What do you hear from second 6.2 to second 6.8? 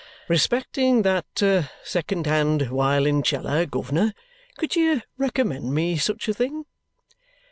a thing?"